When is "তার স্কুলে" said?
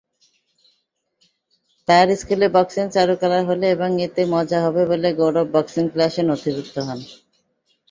1.87-2.47